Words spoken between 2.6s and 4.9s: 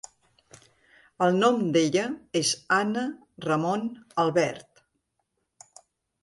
Anna Ramon Albert.